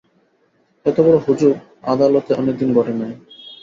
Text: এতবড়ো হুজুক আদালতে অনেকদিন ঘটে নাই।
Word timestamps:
এতবড়ো 0.85 1.19
হুজুক 1.25 1.55
আদালতে 1.83 2.31
অনেকদিন 2.33 2.69
ঘটে 2.77 2.93
নাই। 2.93 3.13